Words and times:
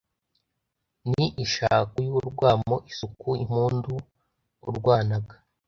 Ni 1.09 1.25
ishako 1.43 1.95
y’urwamo 2.07 2.75
Isuka 2.91 3.29
impundu 3.43 3.93
urwanaga 4.69 5.35